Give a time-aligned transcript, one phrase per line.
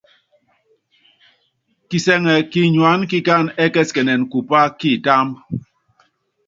[1.89, 5.39] Kisɛŋɛ kinyuáná kikánɛ ɛ́kɛsikɛnɛnɛ kupá kitáámbú.